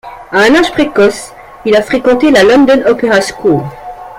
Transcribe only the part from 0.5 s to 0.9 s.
âge